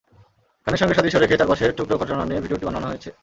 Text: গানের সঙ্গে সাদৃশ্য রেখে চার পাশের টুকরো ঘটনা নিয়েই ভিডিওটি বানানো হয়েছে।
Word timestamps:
গানের 0.67 0.79
সঙ্গে 0.81 0.95
সাদৃশ্য 0.97 1.17
রেখে 1.19 1.39
চার 1.39 1.49
পাশের 1.51 1.75
টুকরো 1.77 1.95
ঘটনা 2.01 2.23
নিয়েই 2.25 2.43
ভিডিওটি 2.43 2.65
বানানো 2.67 2.87
হয়েছে। 2.91 3.11